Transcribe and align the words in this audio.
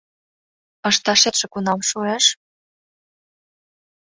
—Ышташетше 0.89 1.45
кунам 1.53 1.79
шуэш? 1.89 2.25